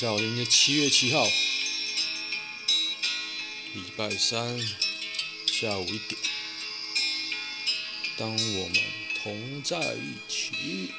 [0.00, 1.24] 大家好，今天七月七号，
[3.74, 4.56] 礼拜三
[5.48, 6.20] 下午一点，
[8.16, 8.74] 当我们
[9.20, 10.92] 同在一起。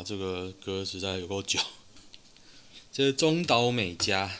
[0.00, 1.60] 哇，这个歌实在有够久。
[2.90, 4.38] 这是中岛美嘉，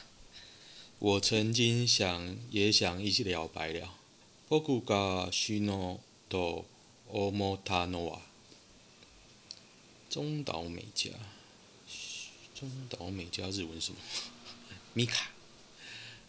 [0.98, 3.92] 我曾经想也想一起了白了。
[4.48, 6.64] 仆が死のうと
[7.12, 8.20] 思ったのは。
[10.08, 11.11] 中岛美嘉，
[12.55, 13.98] 中岛美嘉日文什么？
[14.94, 15.33] 米卡。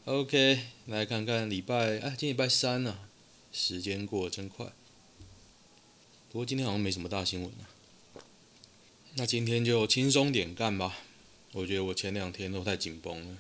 [0.04, 3.08] OK，来看看礼拜啊，今天礼拜三啊，
[3.54, 4.66] 时间过得真快。
[6.30, 7.71] 不过今天好像没什么大新闻啊。
[9.15, 10.99] 那今天就轻松点干吧。
[11.53, 13.37] 我觉得我前两天都太紧绷了，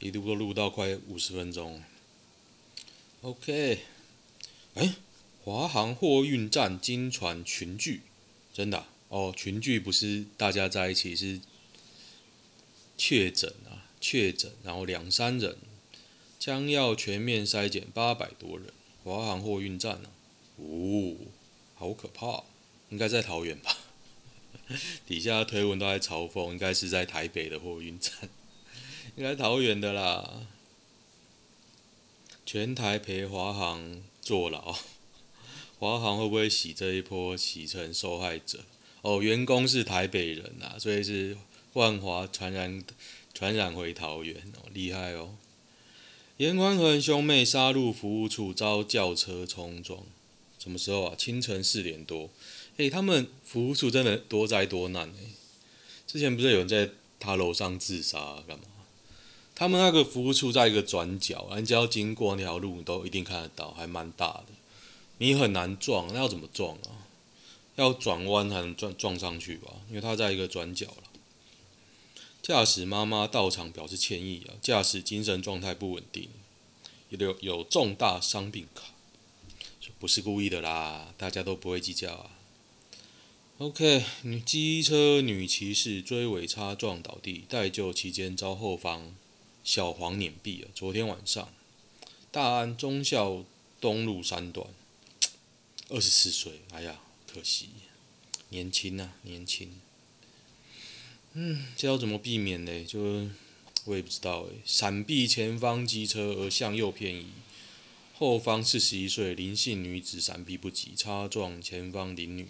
[0.00, 1.82] 一度都录到快五十分钟。
[3.22, 3.78] OK，
[4.74, 4.96] 哎，
[5.42, 8.02] 华航货运站惊传群聚，
[8.52, 11.40] 真的、哦，群聚不是大家在一起，是
[12.98, 15.56] 确诊啊，确诊，然后两三人
[16.38, 18.70] 将要全面筛检八百多人，
[19.02, 20.10] 华航货运站呢、
[20.58, 21.16] 哦，
[21.74, 22.44] 好可怕，
[22.90, 23.74] 应该在桃园吧？
[25.06, 28.12] 底下推文都在嘲讽，应该是在台北的货运站，
[29.16, 30.42] 应该桃园的啦。
[32.44, 34.76] 全台陪华航坐牢，
[35.78, 38.64] 华航会不会洗这一波洗成受害者？
[39.02, 41.36] 哦，员工是台北人呐，所以是
[41.74, 42.82] 万华传染
[43.34, 45.36] 传染回桃园哦，厉害哦。
[46.38, 50.04] 严宽恒兄妹杀入服务处遭轿车冲撞，
[50.58, 51.14] 什么时候啊？
[51.16, 52.30] 清晨四点多。
[52.76, 55.30] 诶、他们服务处真的多灾多难诶。
[56.06, 58.64] 之前不是有人在他楼上自杀干嘛？
[59.54, 64.46] 他们那个服务处在一个转角，人家要经过那条路，你都一定看得到，还蛮大的。
[65.18, 67.08] 你很难撞，那要怎么撞啊？
[67.76, 69.72] 要转弯才能撞撞上去吧？
[69.88, 71.04] 因为他在一个转角了。
[72.42, 76.28] 驾驶妈妈到场表示歉意啊，驾驶精神状态不稳定，
[77.08, 78.82] 有有重大伤病卡，
[79.98, 82.30] 不是故意的啦，大家都不会计较啊。
[83.58, 89.16] OK，女机车女骑士追尾擦撞倒地，待救期间遭后方
[89.64, 90.68] 小黄碾毙了。
[90.74, 91.48] 昨天晚上，
[92.30, 93.46] 大安忠孝
[93.80, 94.68] 东路三段，
[95.88, 97.70] 二十四岁，哎呀，可惜，
[98.50, 99.70] 年轻啊，年轻。
[101.32, 102.84] 嗯，这要怎么避免呢？
[102.84, 103.26] 就
[103.86, 104.56] 我也不知道哎。
[104.66, 107.28] 闪避前方机车而向右偏移，
[108.12, 112.48] 后方四十一岁林姓女子闪避不及，擦撞前方林女。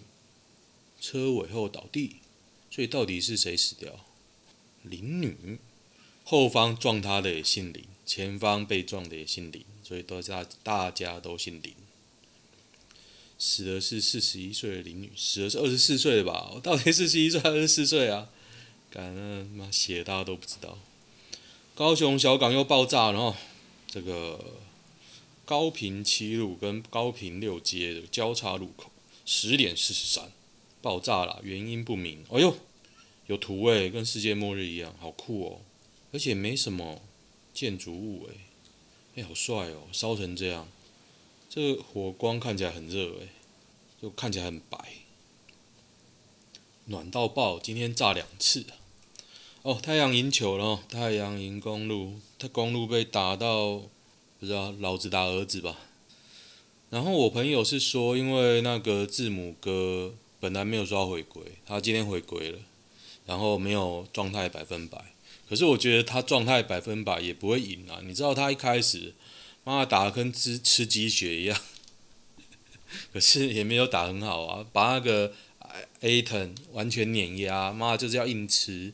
[0.99, 2.17] 车尾后倒地，
[2.69, 4.05] 所以到底是谁死掉？
[4.83, 5.59] 林女，
[6.23, 11.73] 后方撞她的也姓林，前方被撞的也姓林，所以都大大家都姓林。
[13.39, 16.51] 死的是四十一岁的林女，死的是二十四岁的吧？
[16.55, 18.29] 我到底四十一岁还是二十四岁啊？
[18.89, 20.79] 感恩妈写大家都不知道。
[21.75, 23.35] 高雄小港又爆炸了哦，
[23.85, 24.53] 这个
[25.45, 28.89] 高屏七路跟高屏六街的交叉路口，
[29.25, 30.31] 十点四十三。
[30.87, 32.23] 爆炸了，原因不明。
[32.31, 32.55] 哎呦，
[33.25, 35.59] 有图诶，跟世界末日一样，好酷哦！
[36.13, 37.01] 而且没什么
[37.53, 38.37] 建筑物诶，
[39.17, 40.65] 哎，好帅哦，烧成这样，
[41.49, 43.27] 这个火光看起来很热诶，
[44.01, 44.77] 就看起来很白，
[46.85, 47.59] 暖到爆。
[47.59, 48.63] 今天炸两次
[49.63, 53.81] 哦，太阳赢球了，太阳赢公路，他公路被打到
[54.39, 55.77] 不知道老子打儿子吧？
[56.89, 62.59] 然后我朋友是说，因为那个字母哥本来没有说要回归，他今天回归了，
[63.25, 65.13] 然后没有状态百分百。
[65.49, 68.01] 可是我觉得他状态百分百也不会赢啊！
[68.03, 69.13] 你知道他一开始，
[69.63, 71.57] 妈打得跟吃吃鸡血一样，
[73.13, 75.33] 可是也没有打很好啊，把那个
[76.01, 78.91] Ayton 完全碾压，妈就是要硬吃。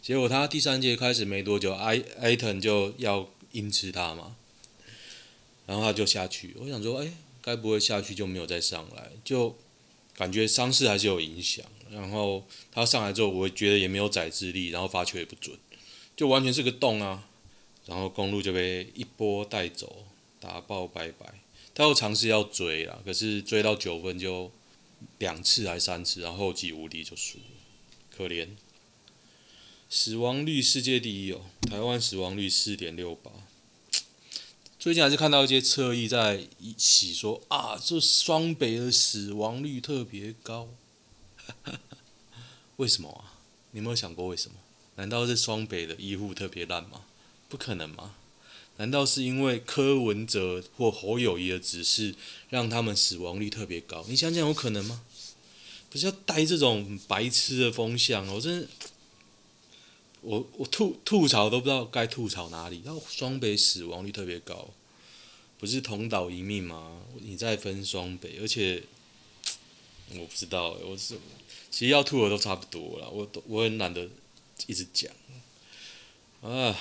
[0.00, 4.34] 结果他第三节开始没多久，Ayton 就要硬吃他嘛，
[5.66, 6.56] 然后他就下去。
[6.58, 7.12] 我想说，哎，
[7.42, 9.10] 该不会下去就没有再上来？
[9.22, 9.54] 就
[10.20, 11.64] 感觉伤势还是有影响。
[11.90, 15.58] 然后他上来之后，我觉得也没有宰制力，然后发球也不准。
[16.14, 17.26] 就完全是个洞啊，
[17.86, 20.04] 然后公路就被一波带走，
[20.38, 21.40] 打爆拜拜。
[21.74, 24.52] 他又尝试要追啊，可是追到九分就
[25.16, 27.44] 两次还三次，然后后继无力就输了，
[28.14, 28.48] 可怜。
[29.88, 33.30] 死亡率世界第一哦，台湾死亡率四点六八。
[34.80, 40.68] 最近还是看到一些侧翼在一起说啊，这双北的死亡率特别高，
[42.76, 43.36] 为什么啊？
[43.72, 44.54] 你有没有想过为什么？
[44.96, 47.02] 难道是双北的医护特别烂吗？
[47.50, 48.14] 不可能吗？
[48.78, 52.14] 难道是因为柯文哲或侯友宜的指示
[52.48, 54.02] 让他们死亡率特别高？
[54.08, 55.02] 你想想有可能吗？
[55.90, 58.66] 不是要带这种白痴的风向，我真的，
[60.22, 62.82] 我我吐吐槽都不知道该吐槽哪里。
[62.84, 64.68] 然后双北死亡率特别高，
[65.58, 67.02] 不是同岛一命吗？
[67.20, 68.82] 你再分双北，而且
[70.10, 71.18] 我不知道，我是
[71.70, 74.08] 其实要吐的都差不多了，我都我很懒得。
[74.66, 75.10] 一直讲
[76.42, 76.76] 啊，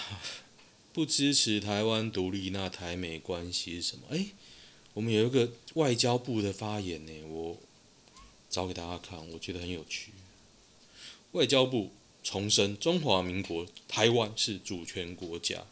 [0.92, 4.04] 不支持台湾独立，那台美关系是什么？
[4.10, 4.32] 诶，
[4.94, 7.58] 我们有一个外交部的发言呢，我
[8.50, 10.12] 找给大家看，我觉得很有趣。
[11.32, 11.92] 外交部
[12.32, 15.66] 重申，中华民国台湾是主权国家。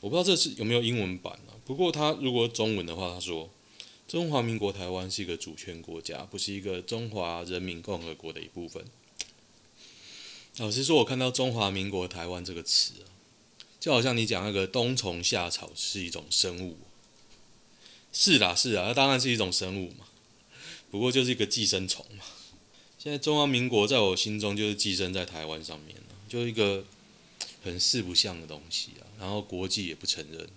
[0.00, 1.56] 我不知道这是有没有英文版啊？
[1.64, 3.48] 不过他如果中文的话，他说
[4.06, 8.84] 中华民国台湾是一个主权国家，不是一个中华人民共和国的一部分。
[10.58, 13.08] 老实说，我看到“中华民国台湾”这个词啊，
[13.80, 16.76] 就好像你讲那个冬虫夏草是一种生物，
[18.12, 20.04] 是啦，是啦，那当然是一种生物嘛，
[20.90, 22.24] 不过就是一个寄生虫嘛。
[23.02, 26.84] 现在中华民国在我心中就是寄生在台湾上面了，就一个
[27.64, 30.48] 很四不像的东西啊，然后国际也不承认，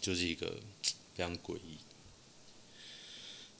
[0.00, 0.60] 就是一个
[1.14, 1.76] 非常诡异。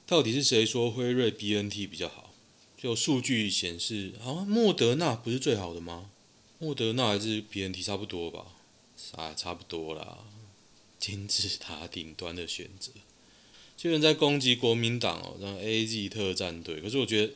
[0.07, 2.33] 到底是谁说辉瑞 BNT 比较好？
[2.75, 6.09] 就数据显示，好啊，莫德纳不是最好的吗？
[6.57, 8.47] 莫德纳还是 BNT 差不多吧？
[9.11, 10.17] 啊，差不多啦，
[10.97, 12.89] 金字塔顶端的选择。
[13.83, 16.81] 有人在攻击国民党哦，让 AZ 特战队。
[16.81, 17.33] 可是我觉得，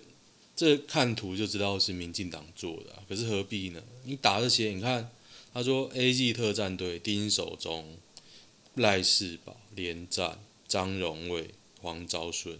[0.55, 3.01] 这看图就知道是民进党做的。
[3.07, 3.83] 可是何必呢？
[4.03, 5.11] 你打这些，你看，
[5.53, 6.33] 他说 A.G.
[6.33, 7.97] 特战队丁守中、
[8.75, 11.51] 赖世宝、连战、张荣卫、
[11.81, 12.59] 黄昭顺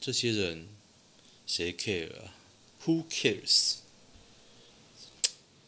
[0.00, 0.68] 这些人。
[1.46, 2.34] 谁 care 啊
[2.86, 3.74] ？Who cares？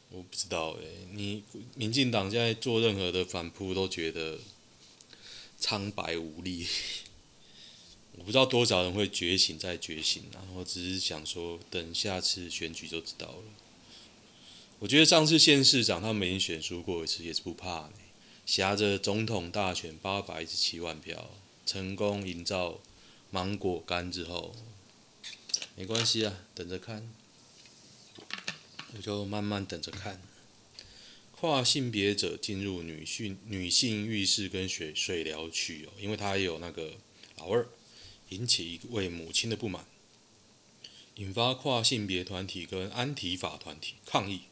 [0.09, 1.43] 我不知道诶，你
[1.75, 4.39] 民进党现在做任何的反扑都觉得
[5.59, 6.67] 苍白无力。
[8.17, 13.45] 我不知道多少人会觉醒再觉醒，然后只是想说，等下次选举就知道了。
[14.79, 17.93] 我觉得上次县市长他们已经选输过一次，也是不怕呢。
[18.45, 21.31] 挟着总统大选八百一十七万票，
[21.65, 22.81] 成功营造
[23.31, 24.55] 芒果干之后。
[25.75, 27.11] 没关系啊，等着看，
[28.95, 30.23] 我就慢慢等着看。
[31.33, 36.93] 跨性别者进入女性女性浴室跟水水疗区哦，因为他有那个
[37.37, 37.69] 老二，
[38.31, 39.87] 引起一位母亲的不满，
[41.17, 44.43] 引发跨性别团体跟安提法团体抗议，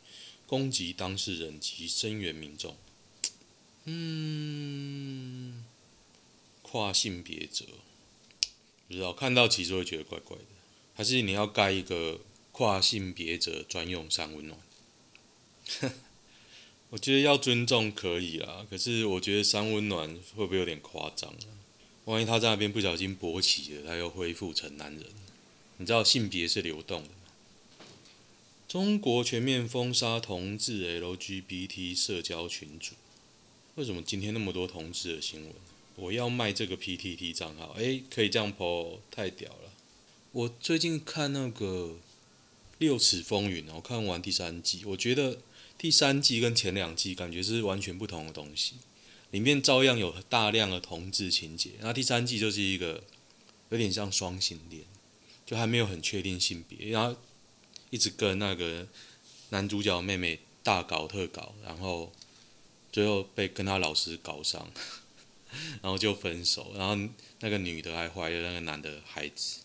[0.47, 2.77] 攻击当事人及声援民众。
[3.85, 5.65] 嗯，
[6.63, 7.67] 跨性别者，
[8.89, 10.45] 不知道看到其实会觉得怪怪的。
[10.95, 12.21] 还是你要盖一个
[12.53, 14.61] 跨性别者专用三温暖？
[16.91, 21.51] 我觉得要尊重可以啦，可是我觉得三温暖会不会有点夸张啊？
[22.07, 25.05] 万一他在那边不小心勃起了，他又恢复成男人？
[25.79, 27.15] 你知道性别是流动的吗？
[28.69, 32.95] 中国全面封杀同志 LGBT 社交群组，
[33.77, 35.53] 为什么今天那么多同志的新闻？
[35.97, 39.73] 我要卖这个 PTT 账号，诶，可以这样 po，太屌了！
[40.33, 41.67] 我最近看那个
[42.79, 45.39] 《六尺风云》，我看完第三季，我觉得
[45.79, 48.75] 第三季跟前两季感觉是完全不同的东西，
[49.35, 53.03] 里面照样有大量的同志情节，然后第三季就是一个
[53.71, 54.85] 有点像双性恋，
[55.45, 57.21] 就还没有很确定性别，然后
[57.91, 58.87] 一直跟那个
[59.49, 62.13] 男主角妹妹大搞特搞，然后
[62.93, 64.71] 最后被跟他老师搞上，
[65.83, 66.97] 然后就分手，然后
[67.41, 69.63] 那个女的还怀了那个男的孩子。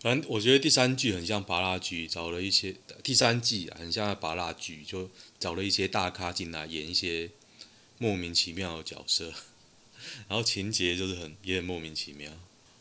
[0.00, 5.08] 反正我觉得第三季很像芭乐剧，找了一些第三季，很像芭乐剧，就
[5.38, 7.30] 找了一些大咖进来演一些
[7.98, 9.32] 莫名其妙的角色，
[10.28, 12.32] 然后情节就是很也很莫名其妙。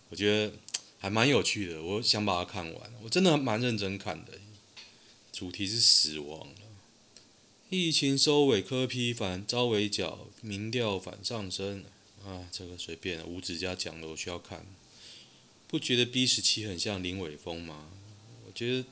[0.10, 0.54] 我觉得
[1.00, 4.34] 还蛮有趣的，我想把它看完，我真的蛮认真看的。
[5.32, 6.48] 主题是死亡，
[7.70, 11.84] 疫情收尾，柯批反遭围剿，民调反上升
[12.24, 14.66] 啊，这个随便，吴子嘉讲的，我需要看。
[15.68, 17.90] 不觉得 B 十七很像林伟峰吗？
[18.46, 18.86] 我觉得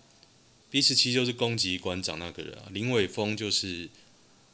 [0.71, 3.87] B 十七就是攻击馆长那个人啊，林伟峰就是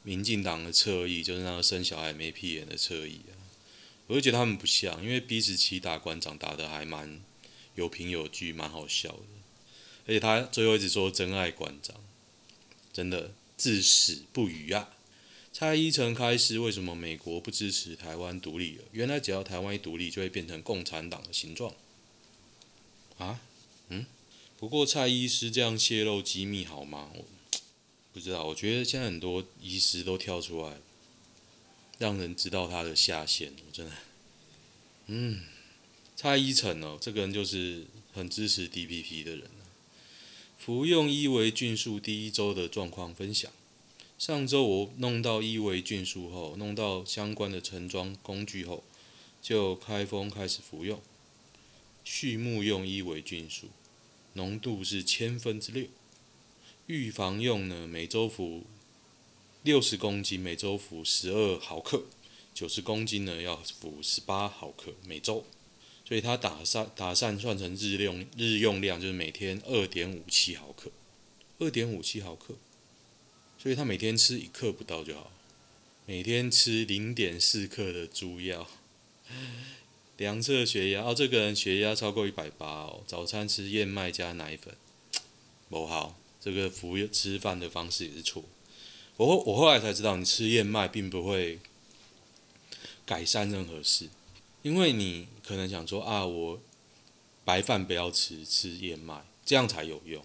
[0.08, 3.36] 民进党的侧翼，就是那个生小孩没屁眼的侧翼啊。
[4.08, 7.20] 我就觉得他们不像，因为 B 十七打馆长打得还蛮
[7.76, 9.24] 有凭有据，蛮好笑的。
[10.06, 11.98] 而且他最后一直说真爱馆长，
[12.94, 14.92] 真的至死不渝啊！
[15.52, 18.86] 蔡依晨开示为什么美国不支持台湾独立了？
[18.94, 21.74] 原来只要台湾一独立，就会变成共产党的形状。
[23.18, 23.42] 啊，
[23.90, 24.06] 嗯，
[24.58, 27.12] 不过蔡医师这样泄露机密好吗？
[28.18, 30.78] 不知道，我觉得现在很多医师都跳出来，
[32.00, 33.54] 让人知道他的下限。
[33.68, 33.92] 我真的，
[35.06, 35.44] 嗯，
[36.16, 39.44] 蔡依晨哦，这个人就是很支持 DPP 的人。
[40.58, 43.52] 服用伊维菌素第一周的状况分享。
[44.18, 48.84] 上周我弄到伊维菌素后，弄到相关的盛装工具后，
[49.44, 51.00] 就开封开始服用。
[52.04, 53.68] 畜牧用伊维菌素，
[54.34, 55.86] 浓度是千分之六。
[56.88, 58.64] 预防用呢，每周服
[59.62, 62.04] 六十公斤，每周服十二毫克；
[62.54, 65.46] 九十公斤呢，要服十八毫克每周。
[66.06, 70.90] 所以他打算打算算成日用日用量，就是每天二点五七毫克，
[71.60, 72.56] 二点五七毫克。
[73.58, 75.30] 所以他每天吃一克不到就好，
[76.06, 78.66] 每天吃零点四克的猪药。
[80.16, 83.04] 量测血压，哦，这个人血压超过一百八哦。
[83.06, 84.78] 早餐吃燕麦加奶粉，
[85.70, 86.18] 不好。
[86.48, 88.42] 这个服吃饭的方式也是错。
[89.18, 91.60] 我后我后来才知道，你吃燕麦并不会
[93.06, 94.08] 改善任何事，
[94.62, 96.62] 因为你可能想说啊，我
[97.44, 100.24] 白饭不要吃，吃燕麦这样才有用。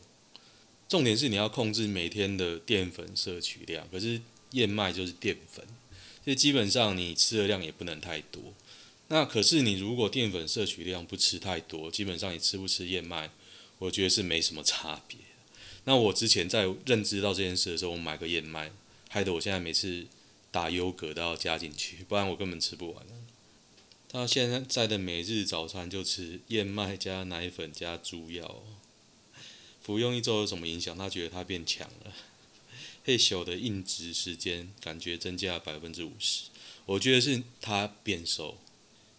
[0.88, 4.20] 重点是你要控制每天的淀粉摄取量，可是
[4.52, 5.66] 燕麦就是淀粉，
[6.22, 8.40] 所以基本上你吃的量也不能太多。
[9.08, 13.28] 那可是你如果淀粉摄取量不吃太多，基本上你吃不吃燕麦，
[13.78, 15.18] 我觉得是没什么差别。
[15.84, 18.70] 那我之前在认知到这件事的时候，我买个燕麦，
[19.08, 20.06] 害得我现在每次
[20.50, 23.04] 打优格都要加进去，不然我根本吃不完。
[24.08, 28.62] 他现在的每日早餐就吃燕麦加奶粉加猪药，
[29.80, 30.96] 服用一周有什么影响？
[30.96, 32.12] 他觉得他变强了，
[33.04, 36.44] 嘿咻的硬直时间感觉增加百分之五十，
[36.84, 38.58] 我觉得是他变瘦。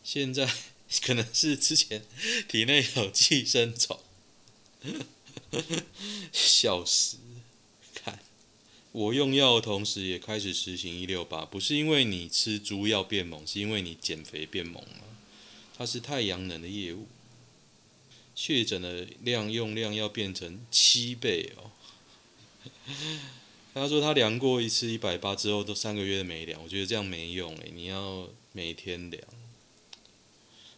[0.04, 0.48] 现在
[1.02, 2.06] 可能是之前
[2.48, 4.00] 体内有寄生虫，
[6.32, 7.18] 笑死！
[7.94, 8.20] 看
[8.92, 15.04] 我用药的同时也开始实行一六八，不是因为你吃猪药变猛，是因为你减肥变猛了。
[15.78, 17.08] 它是太阳能的业务，
[18.36, 21.72] 确诊的量用量要变成七倍哦。
[23.74, 29.24] 他说他量过一次一百八之后都三个月没量，我觉得这样没用诶，你要每天量。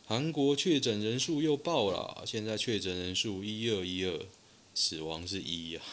[0.08, 4.26] 韩国确诊人数又爆了，现在确诊人数一二一二，
[4.76, 5.84] 死亡是一啊。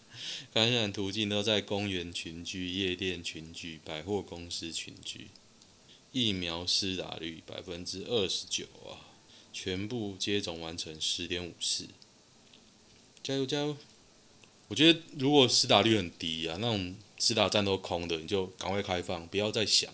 [0.54, 5.28] 感染途径都在公园群聚、夜店群聚、百货公司群聚。
[6.12, 9.12] 疫苗施打率百分之二十九啊，
[9.52, 11.88] 全部接种完成十点五四，
[13.22, 13.76] 加油加油！
[14.68, 19.92] 我觉得如果施打率很低啊，那种施打站都空的，你就赶快开放，不要再想，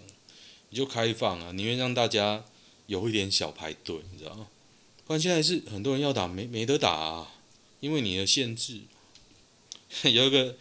[0.70, 2.44] 你就开放啊，宁愿让大家。
[2.86, 4.46] 有一点小排队，你知道吗？
[5.06, 7.32] 不然现在是很多人要打，没没得打啊，
[7.84, 8.80] 因为你的限制。
[10.10, 10.56] 有一个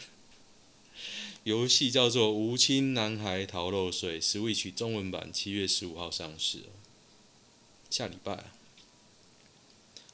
[1.45, 6.63] 游戏叫做《无亲男孩逃漏税》，Switch 中文版七月十五号上市，
[7.89, 8.53] 下礼拜啊。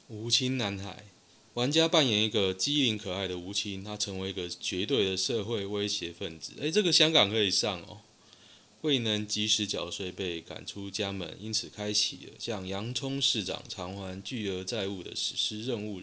[0.06, 1.06] 无亲男孩，
[1.54, 6.52] 玩家扮演一个机灵可爱的无亲，他成为一个绝对的社会威胁分子。
[6.60, 8.02] 诶，这个香港可以上哦。
[8.82, 16.00] 未能及时缴税，被赶出家门，因此开启了向洋葱市长偿还巨额债务的史诗任务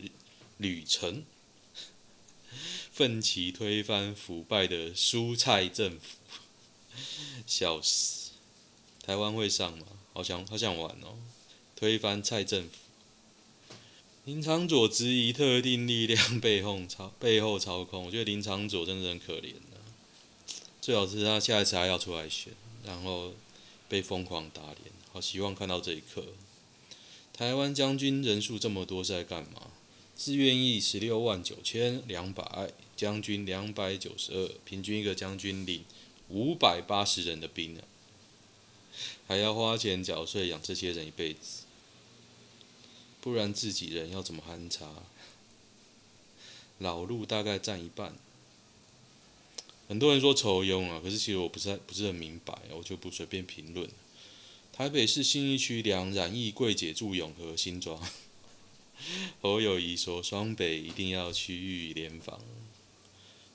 [0.58, 1.24] 旅程，
[2.92, 6.18] 奋起推翻腐败的蔬菜政府。
[7.46, 8.32] 笑死！
[9.04, 9.86] 台湾会上吗？
[10.14, 11.18] 好想好想玩哦！
[11.76, 12.76] 推翻蔡政府。
[14.26, 19.78] 林昶佐质疑特定力量背后操 背后操控，我觉得林昶佐真的很可怜啊，
[20.82, 22.52] 最好是他下一次还要出来选。
[22.84, 23.34] 然后
[23.88, 26.26] 被疯狂打脸，好希望看到这一刻。
[27.34, 29.72] 台湾将军人数这么多是在干嘛？
[30.18, 35.86] 志愿役十六万九千两百，将军两百九十二，平均一个将军领
[36.30, 37.84] 五百八十人的兵啊，
[39.28, 41.62] 还要花钱缴税养这些人一辈子，
[43.22, 44.92] 不然自己人要怎么安插
[46.80, 48.16] 老路大概占一半。
[49.88, 53.88] 很多人说酬庸啊，可是其实我不是不是很明白，我就不随便评论。
[54.74, 58.02] 台北市信义区两染疫柜姐住永和新庄。
[59.42, 62.40] 侯友谊说双北一定要区域联防。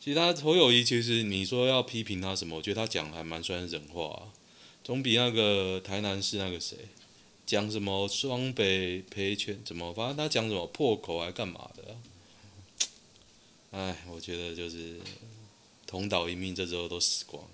[0.01, 4.33] 其实他侯友谊其实你说要批评他什么，我觉得他讲还蛮算人话，
[4.83, 6.77] 总比那个台南市那个谁
[7.47, 11.97] 讲什么双北赔钱怎么，反正他讲什么破口还干嘛的啊。
[13.71, 15.01] 哎，我觉得就是。
[15.85, 17.51] 同岛一命，这时候都死光了。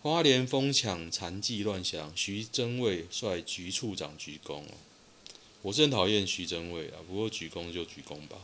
[0.00, 4.62] 花莲疯抢残剂乱象，徐榛蔚率局处长鞠躬。
[5.62, 8.38] 我是很讨厌徐榛蔚啊，不过鞠躬就鞠躬吧。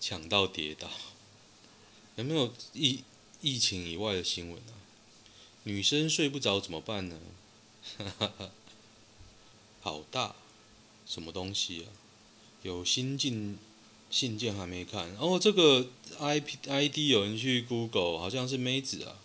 [0.00, 0.90] 抢到跌倒，
[2.16, 3.02] 有没有疫
[3.40, 4.74] 疫情以外的新闻啊？
[5.64, 7.18] 女生睡不着怎么办呢？
[9.80, 10.36] 好大，
[11.06, 11.88] 什么东西啊？
[12.62, 13.58] 有新进。
[14.10, 15.88] 信件还没看，哦，这个
[16.20, 19.18] I P I D 有人去 Google，好像是妹子啊，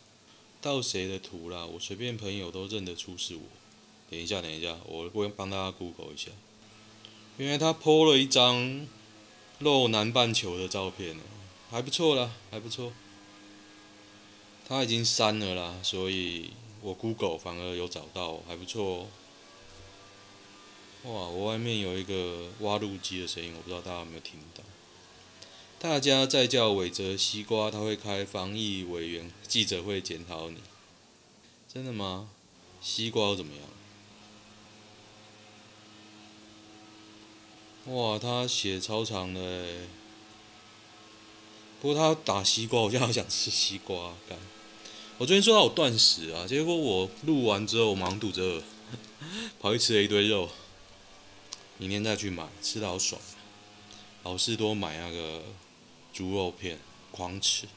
[0.62, 1.64] 盗谁的图啦？
[1.64, 3.42] 我随便朋友都认得出是我。
[4.10, 6.32] 等一下，等一下，我我帮大家 Google 一下。
[7.38, 8.88] 原来他 PO 了一张
[9.60, 11.18] 露南半球的照片，
[11.70, 12.92] 还不错啦，还不错。
[14.68, 16.52] 他已经删了啦，所以
[16.82, 19.08] 我 Google 反而有找到，还不错哦。
[21.04, 24.64] 哇，我外面有一个挖路机的声音，我不知道大家有没有听到。
[25.80, 30.58] 大家在叫伟泽西瓜，他会开防疫委员记者会检讨你，
[31.74, 32.30] 真的吗？
[32.82, 33.64] 西瓜又怎么样？
[37.90, 39.66] 哇，他写超长的。
[41.82, 44.38] 不过他打西瓜，我现在好想吃西瓜干。
[45.18, 48.64] 我昨天说到我断食啊，结果我录完之后，我忙肚子饿，
[49.60, 50.50] 跑去吃了一堆肉。
[51.78, 53.22] 明天再去买，吃得好爽。
[54.24, 55.42] 好市多买那个。
[56.12, 56.80] 猪肉片
[57.12, 57.68] 狂吃。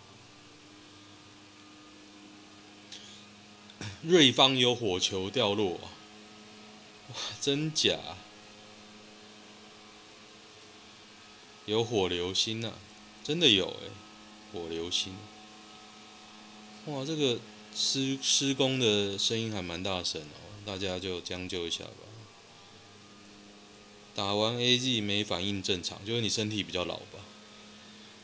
[4.02, 5.74] 瑞芳有火球掉落，
[7.08, 7.98] 哇，真假？
[11.72, 12.74] 有火流星啊，
[13.24, 13.88] 真的有哎，
[14.52, 15.14] 火流星。
[16.84, 17.40] 哇，这个
[17.74, 22.04] 施施工的声音还蛮大声哦，大家就将就一下吧。
[24.14, 27.24] 打完 AG 没反应正常，就是你身体比较老吧。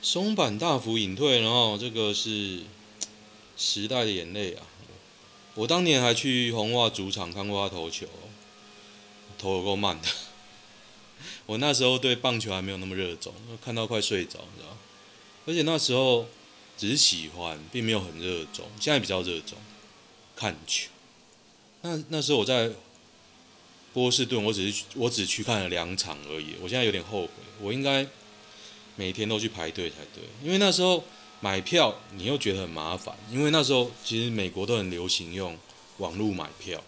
[0.03, 2.65] 松坂大辅隐退，然后这个是
[3.57, 4.67] 时代的眼泪啊！
[5.55, 8.07] 我当年还去红袜主场看过他投球，
[9.39, 10.07] 投有够慢的。
[11.49, 13.33] 我那时候对棒球还没有那么热衷，
[13.65, 14.77] 看到快睡着，你知道？
[15.47, 16.27] 而且那时候
[16.77, 18.67] 只是喜欢，并没有很热衷。
[18.79, 19.57] 现在比较热衷
[20.37, 20.91] 看球。
[21.81, 22.71] 那那时候我在
[23.95, 26.57] 波士顿，我只是我只去看了两场而已。
[26.61, 27.31] 我现在有点后悔，
[27.63, 28.07] 我应该。
[29.01, 31.05] 每天都去排队才对，因为那时候
[31.39, 35.57] 买票你又觉得很麻烦，因为那时候其实美国都很流行用
[35.99, 36.83] 网络买票，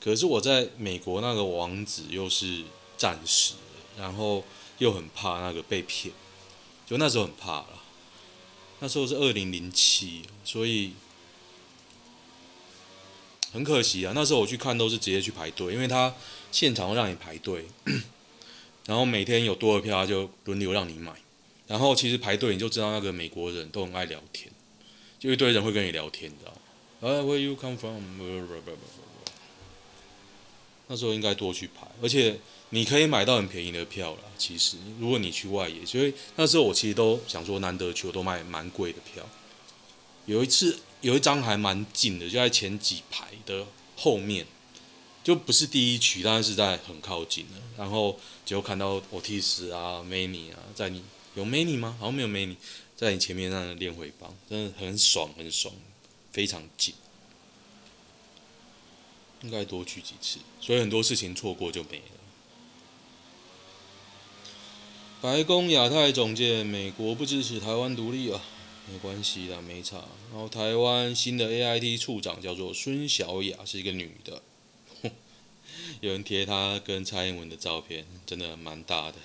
[0.00, 2.62] 可是我在美国那个网址又是
[2.96, 3.54] 暂时，
[3.98, 4.44] 然后
[4.78, 6.14] 又很怕那个被骗，
[6.86, 7.82] 就那时候很怕了。
[8.80, 10.92] 那时候是二零零七，所以
[13.52, 14.12] 很可惜啊。
[14.14, 16.14] 那时候我去看都是直接去排队，因为他
[16.52, 17.66] 现场会让你排队，
[18.86, 21.12] 然后每天有多的票他就轮流让你买。
[21.66, 24.50] 然后其实排队你就知道那个美国人都很爱聊天，
[25.18, 26.58] 就一堆人会跟你聊天，你知道吗
[27.22, 28.02] ？，Where you come from？
[30.86, 32.38] 那时候应该多去排，而且
[32.70, 34.20] 你可以买到很便宜的票啦。
[34.36, 39.28] 其实如果你去外野，所以那时候我其实都想说难得去，我都买蛮贵的票。
[40.26, 44.46] 有一次有一张还蛮近的，就在前几排的后面，
[45.24, 47.54] 就不是第一区，但是在很靠近的。
[47.76, 51.02] 然后就看到奥蒂斯啊、梅尼啊，在你。
[51.34, 51.94] 有 many 吗？
[52.00, 52.56] 好像没有 many，
[52.96, 55.72] 在你前面那练回棒，真的很爽，很爽，
[56.32, 56.92] 非常近。
[59.42, 62.02] 应该多去几次，所以很多事情错过就没了。
[65.20, 68.40] 白宫亚太总监，美国不支持台湾独立啊，
[68.88, 69.96] 没关系啦，没差。
[70.30, 74.40] 然后台湾新的 AIT 处长叫做孙小雅，是一个女的。
[76.00, 79.16] 有人贴她跟蔡英文的照片，真的蛮大的。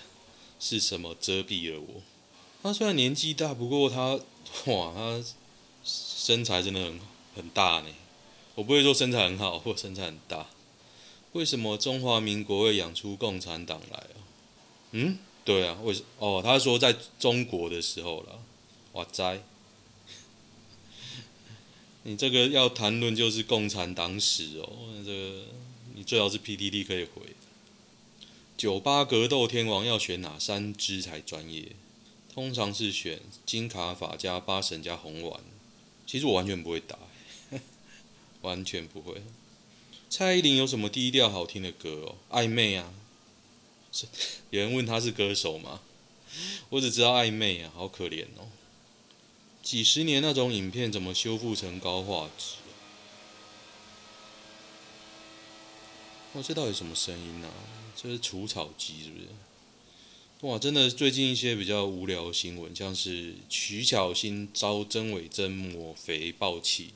[0.60, 2.02] 是什么遮蔽了我？
[2.64, 4.20] 她虽然年纪大，不过她
[4.66, 5.24] 哇，她
[5.84, 7.00] 身材真的很
[7.36, 7.90] 很大呢，
[8.56, 10.48] 我不会说身材很好或身材很大。
[11.34, 14.18] 为什么中华民国会养出共产党来啊？
[14.92, 18.40] 嗯，对啊，为什哦，他说在中国的时候了，
[18.94, 19.44] 哇塞，
[22.04, 24.70] 你这个要谈论就是共产党史哦，
[25.06, 25.46] 这个
[25.96, 27.36] 你最好是 PDD 可以回。
[28.56, 31.74] 酒吧格斗天王要选哪三支才专业？
[32.34, 35.42] 通常是选金卡法加八神加红丸。
[36.08, 36.98] 其实我完全不会打，
[38.42, 39.22] 完全不会。
[40.10, 42.16] 蔡依林有什么低调好听的歌哦？
[42.30, 42.94] 暧昧啊，
[44.50, 45.82] 有人问他是歌手吗？
[46.70, 48.50] 我只知道暧昧啊，好可怜哦。
[49.62, 52.56] 几十年那种影片怎么修复成高画质？
[56.34, 57.50] 哇，这到底什么声音啊？
[57.96, 59.28] 这是除草机是不是？
[60.42, 66.94] 哇，真的最近一些比较无聊的新闻，像是徐巧芯遭曾伟珍抹肥爆气，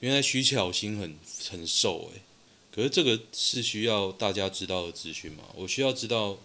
[0.00, 1.18] 原来徐巧芯很
[1.50, 2.20] 很瘦诶。
[2.78, 5.42] 可是这个是需要大家知道的资讯吗？
[5.56, 6.38] 我需要知道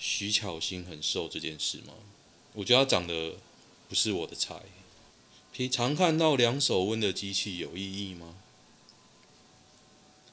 [0.00, 1.94] 徐巧芯很瘦这件事吗？
[2.54, 3.36] 我觉得他长得
[3.88, 4.62] 不是我的菜。
[5.52, 8.34] 平常看到量手温的机器有意义吗？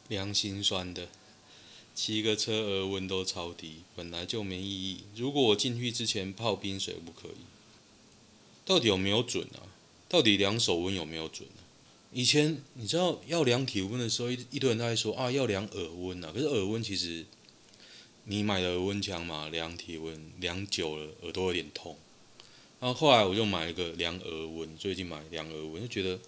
[0.08, 1.08] 良心酸的，
[1.94, 5.04] 骑个车额温都超低，本来就没意义。
[5.16, 7.46] 如果我进去之前泡冰水不可以？
[8.66, 9.70] 到底有没有准啊？
[10.10, 11.48] 到底量手温有没有准？
[12.18, 16.32] 以前你知道要量体温的时候，一一堆人都在说啊，要量耳温啊。
[16.34, 17.24] 可是耳温其实
[18.24, 21.96] 你买的耳温枪嘛，量体温量久了耳朵有点痛。
[22.80, 26.20] 然后后来我就买一个量耳温，最近买量耳温就觉得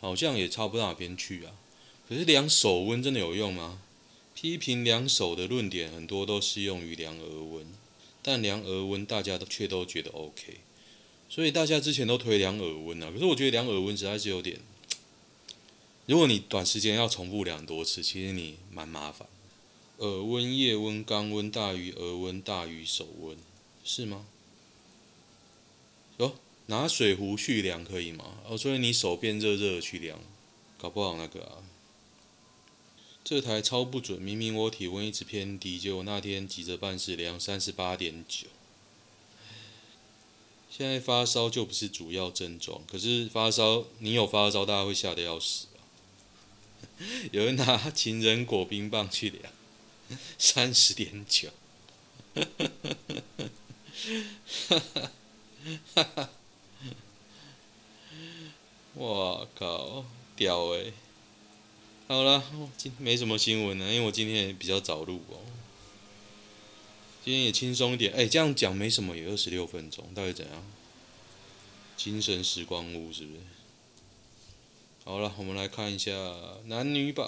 [0.00, 1.52] 好像也差不到哪边去啊。
[2.06, 3.80] 可是量手温真的有用吗？
[4.34, 7.66] 批评量手的论点很多都适用于量耳温，
[8.22, 10.58] 但量耳温大家都却都觉得 OK，
[11.30, 13.10] 所以大家之前都推量耳温啊。
[13.10, 14.60] 可是我觉得量耳温实在是有点。
[16.06, 19.28] 如果你短时间要重复量多次，其实你蛮麻烦。
[19.98, 23.36] 耳温、腋温、肛温大于耳温大于手温，
[23.84, 24.26] 是吗？
[26.16, 26.34] 哦，
[26.66, 28.38] 拿水壶去量可以吗？
[28.48, 30.18] 哦，所以你手变热热去量，
[30.76, 31.58] 搞不好那个啊。
[33.22, 38.48] 这台超不准，明明我体温一直偏低，结果那天急着办事量三十八点九。
[40.68, 45.68] 现在发烧就不是主要症状，可是发烧，你有发烧，大家会吓得要死。
[47.32, 49.52] 有人拿情人果冰棒去量，
[50.38, 51.50] 三十点九，
[58.94, 60.04] 哇靠，
[60.36, 60.92] 屌诶、
[62.08, 62.42] 好了，
[62.76, 65.40] 今没什么新闻了，因为我今天也比较早录哦。
[67.24, 70.64] 今天也轻松一点，哎、这样讲没什么，有二十六分钟，到底怎样？
[71.96, 73.40] 精神时光屋是不是？
[75.04, 76.12] 好了，我们来看一下
[76.66, 77.26] 男女版。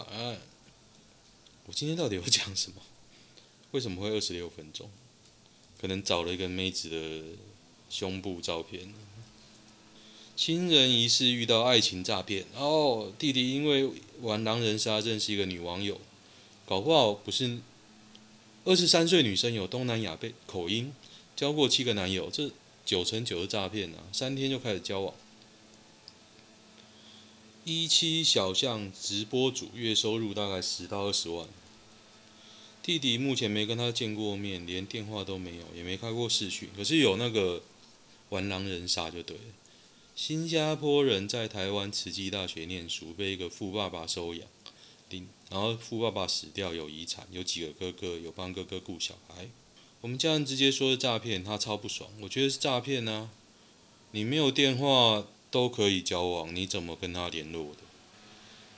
[1.67, 2.81] 我今天到底要讲什么？
[3.73, 4.89] 为什么会二十六分钟？
[5.81, 7.37] 可能找了一个妹子的
[7.91, 8.95] 胸部照片。
[10.37, 16.01] 亲人疑似遇到爱情诈骗哦，弟弟因为玩狼人杀认识一个女网友，
[16.65, 17.59] 搞不好不是
[18.65, 20.93] 二十三岁女生有东南亚被口音，
[21.35, 22.53] 交过七个男友，这
[22.87, 23.99] 九成九是诈骗啊！
[24.13, 25.13] 三天就开始交往。
[27.67, 31.49] 一期小象直播主月收入大概十到二十万。
[32.83, 36.69] 弟弟目前没跟他见过面，连电话都没有，也没开过视讯。
[36.77, 37.63] 可是有那个
[38.29, 39.43] 玩狼人杀就对了。
[40.15, 44.47] 新加坡人在台湾慈济大学念书，被一个富爸爸收养，
[45.49, 49.49] 然后富爸爸死掉有遗产，有几个哥哥，有帮哥哥顾小孩。
[50.03, 52.11] 我们家人直接说是诈骗，他超不爽。
[52.21, 53.31] 我觉得是诈骗啊！
[54.11, 55.25] 你没有电话。
[55.55, 57.79] 都可以交往，你怎么跟他联络的？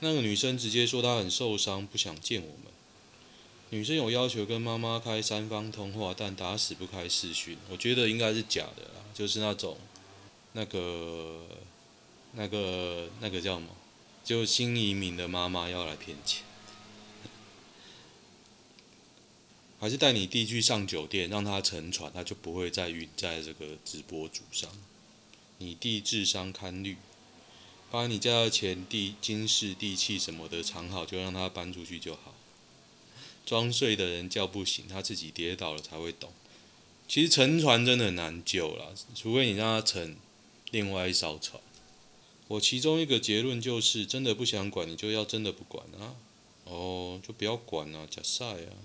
[0.01, 2.71] 那个女生直接说她很受伤，不想见我们。
[3.71, 7.57] 女生有要求跟妈妈开三方通话，但打死不开视讯。
[7.71, 9.75] 我觉得应该是假的啦，就是那种
[10.53, 11.47] 那个
[12.33, 13.69] 那个那个叫什么？
[14.23, 16.43] 就新移民的妈妈要来骗钱，
[19.79, 24.69] 还是带你弟去上酒店，让他沉船，他就不会再晕在这个直播主上。
[25.59, 26.97] 你弟智商堪虑，
[27.89, 32.35] 把你家的钱地、金饰、地契什么的藏好，就让他搬出去就好。
[33.45, 36.31] 装睡的人叫不醒，他自己跌倒了才会懂。
[37.07, 40.17] 其实沉船真的很难救啦，除非你让他沉
[40.71, 41.61] 另外一艘船。
[42.49, 46.15] 我其中一个结论就是，真的不想管，你就要真的不管啊。
[46.65, 48.75] 哦，就不要管啊，假赛啊，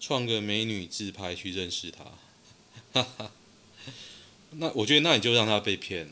[0.00, 2.04] 创个美女自拍去认识他，
[2.92, 3.30] 哈哈。
[4.52, 6.08] 那我觉得，那你就让他被骗。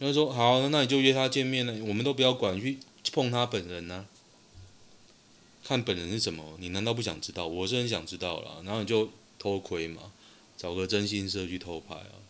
[0.00, 2.78] 他说好，那你就约他见面了，我们都不要管，去
[3.12, 4.06] 碰他本人呢、啊，
[5.64, 6.56] 看本人是什么？
[6.58, 7.46] 你难道不想知道？
[7.46, 8.60] 我是很想知道啦。
[8.64, 10.12] 然后你就偷窥嘛，
[10.58, 12.20] 找个真心社去偷拍啊。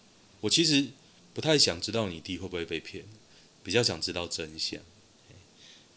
[0.41, 0.89] 我其实
[1.33, 3.05] 不太想知道你弟会不会被骗，
[3.63, 4.81] 比较想知道真相。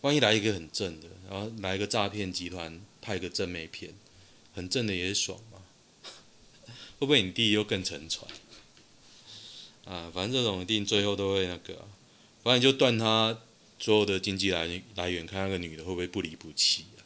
[0.02, 3.94] 万一来一个很正的，然后来一个诈骗集团派个正妹骗，
[4.56, 5.40] 很正的也爽？
[7.00, 8.30] 会不会你弟又更沉船？
[9.86, 11.88] 啊，反正这种一定最后都会那个、
[12.44, 13.40] 反正就断他
[13.80, 17.00] 所有的经济来来源，看那个女的会不会不离不弃啊？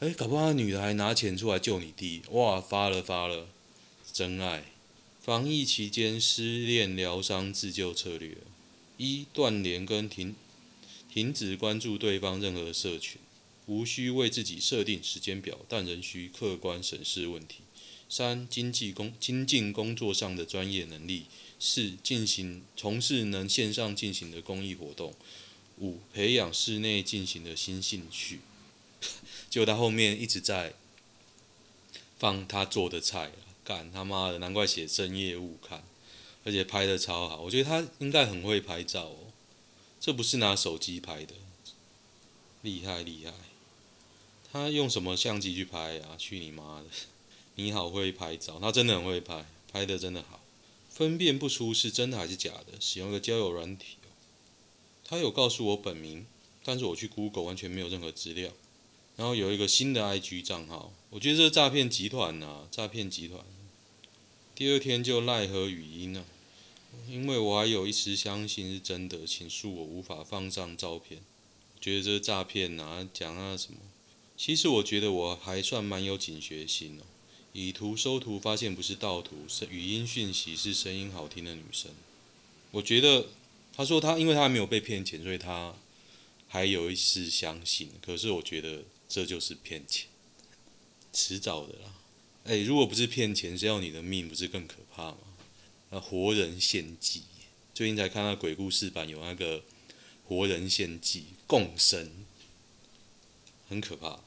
[0.00, 3.48] 哎，搞不好那女的还拿钱出来救你弟，哇，发了发了，
[4.12, 4.64] 真爱。
[5.20, 8.36] 防疫期间失恋疗伤自救策略：
[8.98, 10.34] 一、断联跟停
[11.10, 13.20] 停止关注对方任何社群，
[13.66, 17.63] 无需为自己设定时间表，但仍需客观审视问题。
[18.16, 21.26] 三、经济工精进工作上的专业能力。
[21.58, 25.12] 四、进行从事能线上进行的公益活动。
[25.80, 28.38] 五、培养室内进行的新兴趣。
[29.50, 30.74] 就他后面一直在
[32.16, 33.32] 放他做的菜。
[33.64, 35.82] 干他妈的，难怪写深夜勿看，
[36.44, 37.40] 而且拍的超好。
[37.40, 39.32] 我觉得他应该很会拍照哦，
[39.98, 41.34] 这不是拿手机拍的，
[42.62, 43.32] 厉害厉害。
[44.52, 46.14] 他用什么相机去拍啊？
[46.16, 46.86] 去你妈的！
[47.56, 50.40] 你好会拍照，他真的很会拍，拍的真的好，
[50.90, 52.80] 分辨不出是真的还是假的。
[52.80, 53.96] 使用个交友软体，
[55.04, 56.26] 他有告诉我本名，
[56.64, 58.50] 但是我去 Google 完全没有任何资料。
[59.16, 63.40] 然后有一个新的 IG 账号，我觉得这是诈骗集团呐，诈骗集团。
[64.56, 66.24] 第二天就赖和语音了，
[67.08, 71.20] 因为我还有一丝相信是真的，请恕我无法放上照片。
[71.80, 73.78] 觉得这是诈骗呐，讲啊什么？
[74.36, 77.04] 其实我觉得我还算蛮有警觉心哦。
[77.54, 81.90] 以图搜图，发现不是盗图，是语音讯息，是声音好听的女生。
[82.70, 83.28] 我觉得
[83.72, 85.74] 他说他，因为他还没有被骗钱，所以他
[86.46, 87.90] 还有一丝相信。
[88.02, 88.82] 可是我觉得。
[89.06, 90.08] 这就是骗钱，
[91.12, 91.94] 迟早的啦。
[92.44, 95.18] 哎，如果不是骗钱，是要你的命，不是更可怕吗？
[95.90, 97.22] 那活人献祭，
[97.74, 99.62] 最近才看到鬼故事版有那个
[100.26, 102.10] 活人献祭共生，
[103.68, 104.18] 很可怕。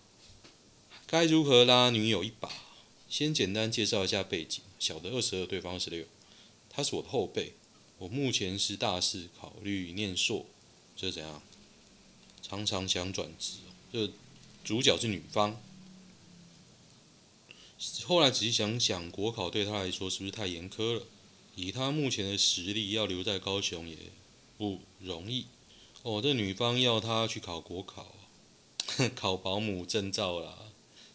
[1.07, 2.49] 该如何拉女友一把？
[3.09, 6.05] 先简单介绍一下背景：小的二十二，对方二十六，
[6.69, 7.53] 他是我的后辈。
[7.97, 10.45] 我目前是大四，考虑念硕，
[10.95, 11.41] 这怎样？
[12.41, 13.57] 常常想转职，
[13.91, 14.11] 就。
[14.63, 15.61] 主角是女方，
[18.03, 21.03] 后来仔细想想，国考对他来说是不是太严苛了？
[21.55, 23.95] 以他目前的实力，要留在高雄也
[24.57, 25.45] 不容易。
[26.03, 28.13] 哦，这女方要他去考国考，
[29.15, 30.66] 考保姆证照啦。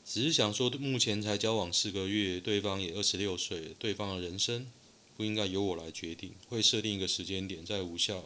[0.05, 4.67] 只是想说，目前才交往四个月，对方也二十六岁，对方的人生
[5.17, 8.25] 不应该由我来决定，会设定一个时间点，再无效，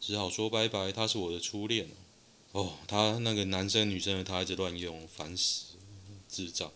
[0.00, 0.92] 只好说拜拜。
[0.92, 1.88] 他是我的初恋。
[2.52, 5.76] 哦，他那个男生女生的他一直乱用，烦死，
[6.28, 6.70] 智障。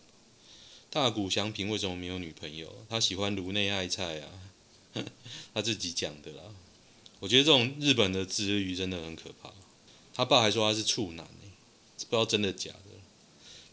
[0.89, 2.83] 大谷翔平为什么没有女朋友？
[2.89, 4.29] 他喜欢颅内爱菜啊，
[5.53, 6.41] 他自己讲的啦。
[7.19, 9.53] 我觉得这种日本的自愈真的很可怕。
[10.13, 11.51] 他爸还说他是处男呢，
[11.97, 12.86] 不知道真的假的。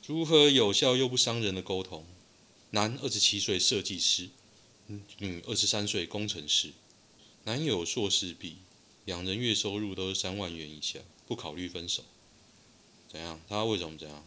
[0.07, 2.05] 如何有效又不伤人的沟通？
[2.73, 4.29] 男，二十七岁，设计师；
[5.19, 6.73] 女，二十三岁，工程师。
[7.45, 8.59] 男友硕士毕，
[9.07, 10.99] 两人月收入都是三万元以下。
[11.27, 12.05] 不考虑分手，
[13.09, 13.41] 怎样？
[13.49, 14.27] 他为什么这样？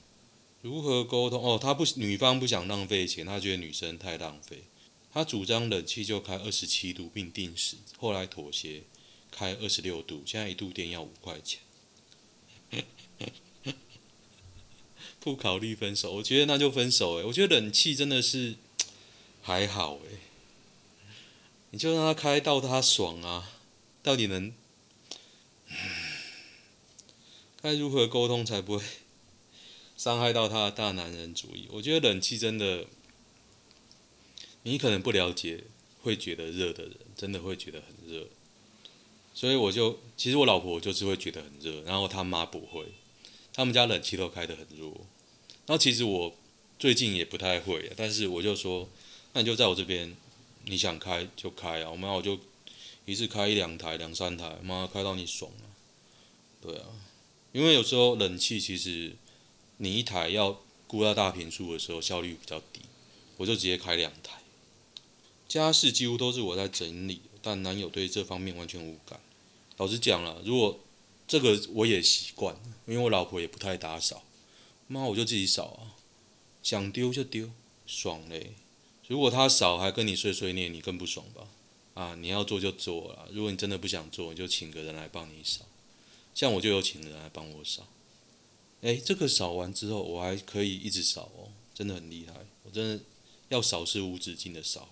[0.64, 1.44] 如何沟通？
[1.44, 4.64] 哦，他不，女方不想浪费钱，他觉得女生太浪费。
[5.12, 8.82] 他主张冷气就开二十七度并定时，后来妥协
[9.30, 11.62] 开二十六度，现在一度电要五块钱。
[15.20, 17.20] 不考虑分手，我觉得那就分手。
[17.20, 18.56] 哎，我觉得冷气真的是
[19.42, 20.20] 还好哎，
[21.72, 23.52] 你就让他开到他爽啊，
[24.02, 24.54] 到底能？
[27.62, 28.84] 该如何沟通才不会
[29.98, 31.68] 伤害到他的大男人主义？
[31.72, 32.86] 我觉得冷气真的，
[34.64, 35.64] 你可能不了解，
[36.02, 38.28] 会觉得热的人，真的会觉得很热。
[39.34, 42.86] 所以我就，其实我老婆就是会觉得很热，然后他妈不会，
[43.58, 44.92] 他们家冷气都开得很弱。
[45.66, 46.32] 然后其实我
[46.78, 48.88] 最近也不太会，但是我就说，
[49.34, 50.16] 那你就在我这边，
[50.66, 52.38] 你想开就开啊，我妈我就
[53.06, 55.74] 一次开一两台、两三台，妈开到你爽啊，
[56.62, 56.86] 对啊。
[57.52, 59.16] 因为有时候冷气其实
[59.78, 62.82] 你一台要顾到大坪数的时候效率比较低，
[63.38, 64.38] 我就直接开两台。
[65.48, 69.20] 家事几乎都是我在整理，但男友对这方面完全无感。
[69.78, 70.80] 老实讲了，如果
[71.28, 74.24] 这个我也习惯，因为我老婆也不太打扫，
[74.88, 76.00] 妈我就自己扫啊，
[76.64, 77.52] 想丢就丢，
[77.86, 78.54] 爽嘞。
[79.08, 81.48] 如果他扫还跟你碎碎念，你更不爽吧？
[81.94, 85.66] 啊，你要做就做了，如果你真的不想做，你就请个人来帮你扫。
[86.36, 87.88] 像我就有请人来帮我扫，
[88.82, 92.34] 哎，这个扫完之后，我还可以一直扫哦，真的很厉害。
[92.64, 93.04] 我真的
[93.50, 94.88] 要扫是无止境的扫，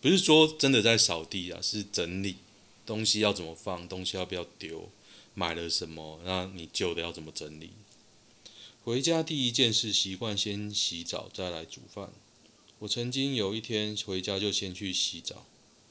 [0.00, 2.36] 不是说真的在扫地啊，是整理
[2.86, 4.88] 东西要怎么放，东西要不要丢，
[5.34, 7.70] 买了什么，那你旧的要怎么整理？
[8.82, 12.12] 回家第一件事，习惯先洗澡再来煮饭。
[12.80, 15.46] 我曾经有一天回家就先去洗澡，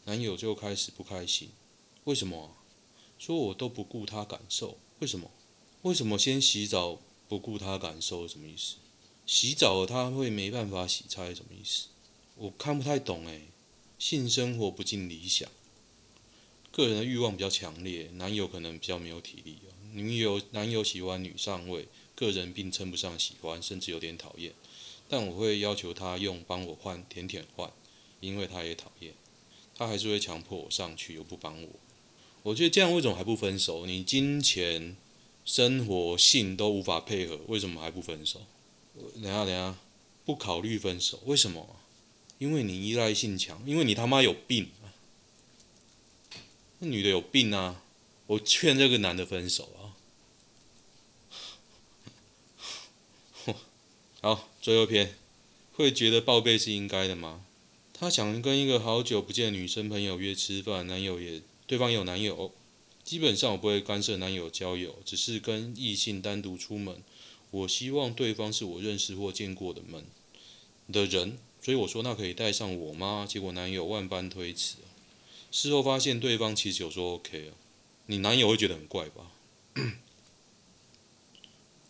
[0.06, 1.50] 男友就开始不开心，
[2.06, 2.56] 为什么？
[3.18, 5.30] 说我都不顾他感受，为什么？
[5.84, 8.76] 为什么先洗澡不顾他感受什么意思？
[9.26, 11.88] 洗澡他会没办法洗菜什么意思？
[12.36, 13.50] 我看不太懂诶。
[14.00, 15.50] 性生活不尽理想，
[16.72, 19.74] 个人的欲望比较强烈，男友可能比较没有体力啊。
[19.94, 24.54] 女友男友喜欢女上位，个人并称不上喜欢，甚至有点讨厌。
[25.08, 27.72] 但我会要求他用帮我换舔舔换，
[28.20, 29.14] 因为他也讨厌，
[29.76, 31.70] 他还是会强迫我上去，又不帮我。
[32.44, 33.88] 我觉得这样为什么还不分手？
[33.88, 34.96] 你金钱、
[35.44, 38.42] 生活、性都无法配合，为什么还不分手？
[39.16, 39.76] 等下等下，
[40.24, 41.76] 不考虑分手，为什么？
[42.38, 44.70] 因为你依赖性强，因为你他妈有病。
[46.80, 47.84] 那女的有病啊！
[48.28, 49.96] 我劝这个男的分手啊！
[54.22, 55.16] 好，最后一篇，
[55.74, 57.46] 会觉得报备是应该的吗？
[57.94, 62.54] 他想跟一个好久不见女生朋友约吃饭，男友也，对方有男友，
[63.04, 67.04] 基本上我不会干涉男友交友，只是跟异性单独出门，
[67.52, 70.06] 我希望对方是我认识或见过的门
[70.94, 73.26] 的人，所以我说那可以带上我吗？
[73.28, 74.78] 结果男友万般推辞，
[75.52, 77.54] 事后发现对方其实有说 OK 啊，
[78.06, 79.32] 你男友会觉得很怪吧？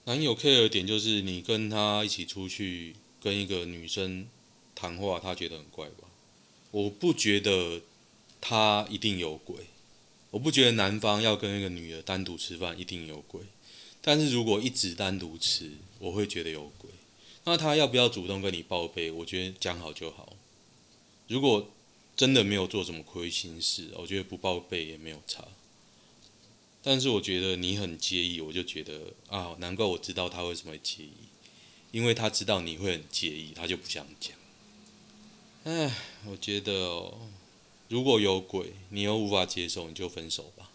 [0.06, 4.28] 男友 care 的点就是你跟他一起出去跟一个女生
[4.74, 6.08] 谈话，他觉得很怪吧？
[6.72, 7.82] 我不觉得
[8.40, 9.68] 他一定有鬼，
[10.32, 13.42] 我不觉得男方要跟一个女的单独吃饭一定有鬼，
[14.02, 16.90] 但是如果一直单独吃，我会觉得有鬼。
[17.46, 19.12] 那他要不要主动跟你报备？
[19.12, 20.36] 我觉得讲好就好。
[21.28, 21.70] 如果
[22.20, 25.48] 真的没有做什么亏心事，我觉得不报备也没有差。
[26.84, 31.14] 但是我觉得你很介意，我就觉得啊，难怪我知道他为什么会介意，
[31.94, 34.36] 因为他知道你会很介意，他就不想讲。
[35.64, 37.30] 唉，我觉得哦，
[37.88, 40.70] 如果有鬼，你又无法接受，你就分手吧。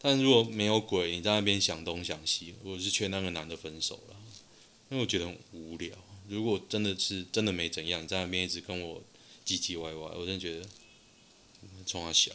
[0.00, 4.16] 但如果没有鬼，你在那边想东想西，我是劝那个男的分手了，
[4.90, 5.96] 因为我觉得很无聊。
[6.28, 9.00] 如果真的是真的没怎样，你在那边一直跟我
[9.48, 10.66] 唧唧歪歪，我真的觉得
[11.86, 12.32] 冲他小。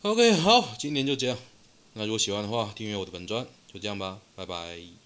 [0.00, 1.36] OK，好，今天就这样。
[1.92, 5.05] 那如果喜欢的话，订阅我的本专，就这样吧，拜拜。